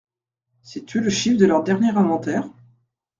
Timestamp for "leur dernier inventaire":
1.45-2.49